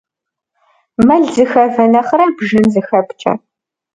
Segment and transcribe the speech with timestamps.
[1.07, 3.33] Мэл зыхэвэ нэхърэ бжэн зыхэпкӏэ.